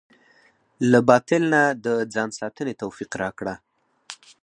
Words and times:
له 0.91 0.99
باطل 1.09 1.41
نه 1.53 1.63
د 1.85 1.87
ځان 2.13 2.29
ساتنې 2.39 2.73
توفيق 2.81 3.11
راکړه. 3.23 3.55